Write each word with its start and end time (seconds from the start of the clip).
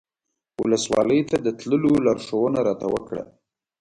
ولسوالۍ 0.61 1.19
ته 1.29 1.37
د 1.45 1.47
تللو 1.59 1.91
لارښوونه 2.05 2.59
راته 2.67 2.87
وکړه. 2.93 3.23